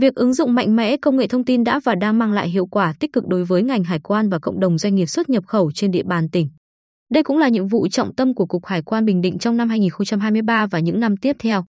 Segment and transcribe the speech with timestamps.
[0.00, 2.66] Việc ứng dụng mạnh mẽ công nghệ thông tin đã và đang mang lại hiệu
[2.66, 5.46] quả tích cực đối với ngành hải quan và cộng đồng doanh nghiệp xuất nhập
[5.46, 6.48] khẩu trên địa bàn tỉnh.
[7.10, 9.68] Đây cũng là nhiệm vụ trọng tâm của Cục Hải quan Bình Định trong năm
[9.68, 11.64] 2023 và những năm tiếp theo.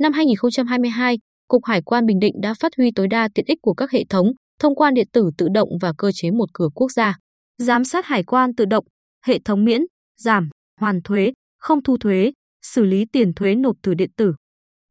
[0.00, 1.18] Năm 2022,
[1.48, 4.04] Cục Hải quan Bình Định đã phát huy tối đa tiện ích của các hệ
[4.08, 7.18] thống thông quan điện tử tự động và cơ chế một cửa quốc gia.
[7.58, 8.84] Giám sát hải quan tự động,
[9.26, 9.80] hệ thống miễn,
[10.20, 10.48] giảm,
[10.80, 12.32] hoàn thuế, không thu thuế,
[12.62, 14.34] xử lý tiền thuế nộp từ điện tử.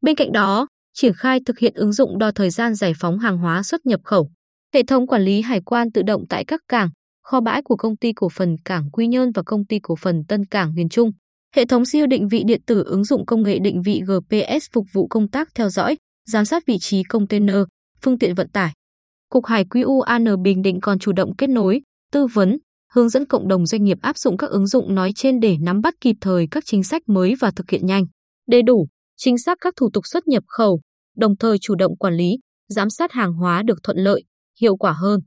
[0.02, 3.38] Bên cạnh đó, triển khai thực hiện ứng dụng đo thời gian giải phóng hàng
[3.38, 4.30] hóa xuất nhập khẩu,
[4.74, 6.90] hệ thống quản lý hải quan tự động tại các cảng,
[7.24, 10.24] kho bãi của công ty cổ phần Cảng Quy Nhơn và công ty cổ phần
[10.28, 11.12] Tân Cảng Huyền Trung.
[11.56, 14.86] Hệ thống siêu định vị điện tử ứng dụng công nghệ định vị GPS phục
[14.94, 17.58] vụ công tác theo dõi, giám sát vị trí container,
[18.02, 18.72] phương tiện vận tải.
[19.30, 22.58] Cục Hải quy UAN Bình Định còn chủ động kết nối, tư vấn,
[22.94, 25.82] hướng dẫn cộng đồng doanh nghiệp áp dụng các ứng dụng nói trên để nắm
[25.82, 28.06] bắt kịp thời các chính sách mới và thực hiện nhanh,
[28.50, 30.82] đầy đủ, chính xác các thủ tục xuất nhập khẩu,
[31.18, 32.38] đồng thời chủ động quản lý,
[32.70, 34.24] giám sát hàng hóa được thuận lợi,
[34.62, 35.20] hiệu quả hơn.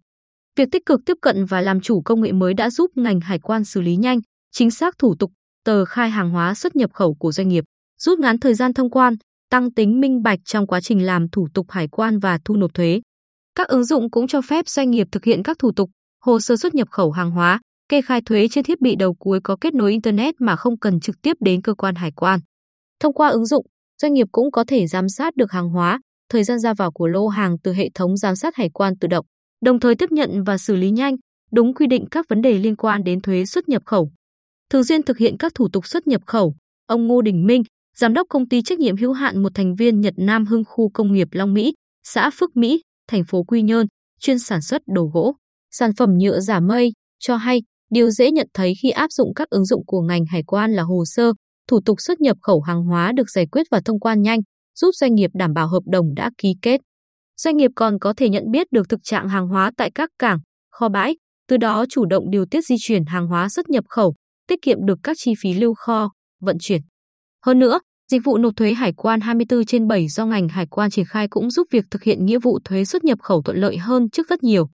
[0.56, 3.38] Việc tích cực tiếp cận và làm chủ công nghệ mới đã giúp ngành hải
[3.38, 4.18] quan xử lý nhanh,
[4.52, 5.32] chính xác thủ tục,
[5.64, 7.64] tờ khai hàng hóa xuất nhập khẩu của doanh nghiệp,
[7.98, 9.14] rút ngắn thời gian thông quan,
[9.50, 12.74] tăng tính minh bạch trong quá trình làm thủ tục hải quan và thu nộp
[12.74, 13.00] thuế.
[13.54, 15.90] Các ứng dụng cũng cho phép doanh nghiệp thực hiện các thủ tục,
[16.24, 19.40] hồ sơ xuất nhập khẩu hàng hóa, kê khai thuế trên thiết bị đầu cuối
[19.44, 22.40] có kết nối internet mà không cần trực tiếp đến cơ quan hải quan.
[23.00, 23.66] Thông qua ứng dụng,
[24.02, 27.06] doanh nghiệp cũng có thể giám sát được hàng hóa, thời gian ra vào của
[27.06, 29.26] lô hàng từ hệ thống giám sát hải quan tự động,
[29.64, 31.16] đồng thời tiếp nhận và xử lý nhanh,
[31.52, 34.10] đúng quy định các vấn đề liên quan đến thuế xuất nhập khẩu.
[34.70, 36.54] Thường xuyên thực hiện các thủ tục xuất nhập khẩu,
[36.86, 37.62] ông Ngô Đình Minh,
[37.96, 40.90] giám đốc công ty trách nhiệm hữu hạn một thành viên Nhật Nam Hưng khu
[40.94, 41.74] công nghiệp Long Mỹ,
[42.04, 43.86] xã Phước Mỹ, thành phố Quy Nhơn,
[44.20, 45.34] chuyên sản xuất đồ gỗ,
[45.70, 49.50] sản phẩm nhựa giả mây, cho hay điều dễ nhận thấy khi áp dụng các
[49.50, 51.32] ứng dụng của ngành hải quan là hồ sơ,
[51.68, 54.40] thủ tục xuất nhập khẩu hàng hóa được giải quyết và thông quan nhanh,
[54.78, 56.80] giúp doanh nghiệp đảm bảo hợp đồng đã ký kết.
[57.36, 60.38] Doanh nghiệp còn có thể nhận biết được thực trạng hàng hóa tại các cảng,
[60.72, 61.16] kho bãi,
[61.48, 64.14] từ đó chủ động điều tiết di chuyển hàng hóa xuất nhập khẩu,
[64.48, 66.80] tiết kiệm được các chi phí lưu kho, vận chuyển.
[67.46, 67.80] Hơn nữa,
[68.10, 71.28] dịch vụ nộp thuế hải quan 24 trên 7 do ngành hải quan triển khai
[71.28, 74.28] cũng giúp việc thực hiện nghĩa vụ thuế xuất nhập khẩu thuận lợi hơn trước
[74.28, 74.68] rất nhiều.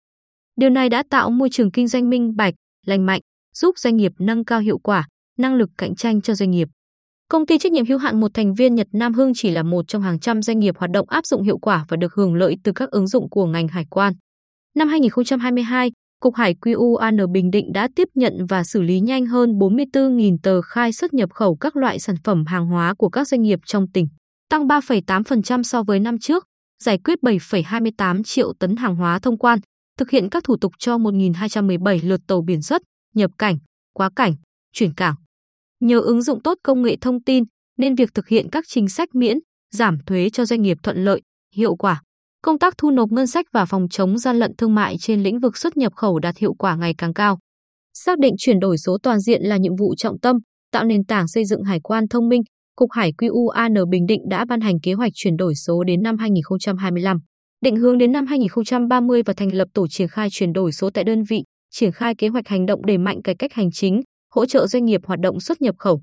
[0.56, 2.54] Điều này đã tạo môi trường kinh doanh minh bạch,
[2.86, 3.20] lành mạnh,
[3.54, 6.68] giúp doanh nghiệp nâng cao hiệu quả, năng lực cạnh tranh cho doanh nghiệp.
[7.28, 9.88] Công ty trách nhiệm hữu hạn một thành viên Nhật Nam Hưng chỉ là một
[9.88, 12.56] trong hàng trăm doanh nghiệp hoạt động áp dụng hiệu quả và được hưởng lợi
[12.64, 14.12] từ các ứng dụng của ngành hải quan.
[14.74, 19.58] Năm 2022, Cục Hải QUAN Bình Định đã tiếp nhận và xử lý nhanh hơn
[19.58, 23.42] 44.000 tờ khai xuất nhập khẩu các loại sản phẩm hàng hóa của các doanh
[23.42, 24.08] nghiệp trong tỉnh,
[24.50, 26.44] tăng 3,8% so với năm trước,
[26.82, 29.58] giải quyết 7,28 triệu tấn hàng hóa thông quan,
[29.98, 32.82] thực hiện các thủ tục cho 1.217 lượt tàu biển xuất,
[33.14, 33.58] nhập cảnh,
[33.92, 34.34] quá cảnh,
[34.72, 35.14] chuyển cảng.
[35.84, 37.44] Nhờ ứng dụng tốt công nghệ thông tin
[37.78, 39.38] nên việc thực hiện các chính sách miễn,
[39.72, 41.20] giảm thuế cho doanh nghiệp thuận lợi,
[41.56, 42.02] hiệu quả.
[42.42, 45.40] Công tác thu nộp ngân sách và phòng chống gian lận thương mại trên lĩnh
[45.40, 47.38] vực xuất nhập khẩu đạt hiệu quả ngày càng cao.
[47.94, 50.36] Xác định chuyển đổi số toàn diện là nhiệm vụ trọng tâm,
[50.72, 52.42] tạo nền tảng xây dựng hải quan thông minh,
[52.76, 56.18] Cục Hải QUAN Bình Định đã ban hành kế hoạch chuyển đổi số đến năm
[56.18, 57.18] 2025,
[57.62, 61.04] định hướng đến năm 2030 và thành lập tổ triển khai chuyển đổi số tại
[61.04, 64.02] đơn vị, triển khai kế hoạch hành động đẩy mạnh cải cách hành chính,
[64.34, 66.02] hỗ trợ doanh nghiệp hoạt động xuất nhập khẩu.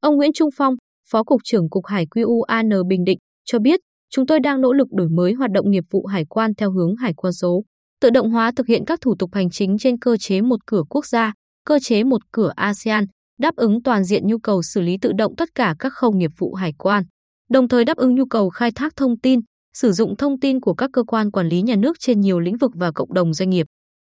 [0.00, 0.74] Ông Nguyễn Trung Phong,
[1.10, 4.88] Phó Cục trưởng Cục Hải QUAN Bình Định, cho biết, chúng tôi đang nỗ lực
[4.90, 7.62] đổi mới hoạt động nghiệp vụ hải quan theo hướng hải quan số,
[8.00, 10.82] tự động hóa thực hiện các thủ tục hành chính trên cơ chế một cửa
[10.88, 11.32] quốc gia,
[11.64, 13.04] cơ chế một cửa ASEAN,
[13.40, 16.30] đáp ứng toàn diện nhu cầu xử lý tự động tất cả các khâu nghiệp
[16.38, 17.04] vụ hải quan,
[17.50, 19.40] đồng thời đáp ứng nhu cầu khai thác thông tin,
[19.74, 22.56] sử dụng thông tin của các cơ quan quản lý nhà nước trên nhiều lĩnh
[22.56, 23.66] vực và cộng đồng doanh nghiệp.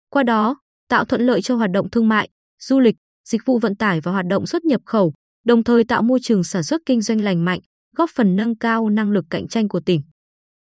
[0.09, 2.29] Qua đó, tạo thuận lợi cho hoạt động thương mại,
[2.59, 2.95] du lịch,
[3.27, 5.13] dịch vụ vận tải và hoạt động xuất nhập khẩu,
[5.45, 7.59] đồng thời tạo môi trường sản xuất kinh doanh lành mạnh,
[7.95, 10.01] góp phần nâng cao năng lực cạnh tranh của tỉnh.